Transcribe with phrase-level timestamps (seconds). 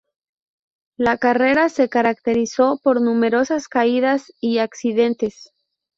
[0.97, 5.51] La carrera se caracterizó por numerosas caídas y accidentes.